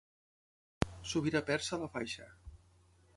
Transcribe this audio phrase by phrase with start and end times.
[1.11, 2.31] Sobirà persa a la faixa.